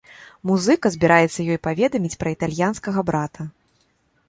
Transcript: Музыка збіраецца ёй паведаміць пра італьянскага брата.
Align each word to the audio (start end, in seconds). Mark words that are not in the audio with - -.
Музыка 0.51 0.91
збіраецца 0.95 1.37
ёй 1.51 1.59
паведаміць 1.69 2.19
пра 2.25 2.33
італьянскага 2.39 3.07
брата. 3.13 3.41